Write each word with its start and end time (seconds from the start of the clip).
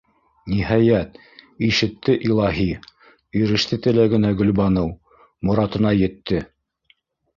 Ниһәйәт, 0.51 1.19
ишетте 1.67 2.15
илаһи, 2.29 2.65
иреште 3.43 3.81
теләгенә 3.87 4.35
Гөлбаныу, 4.41 4.93
моратына 5.51 5.97
етте! 6.05 6.41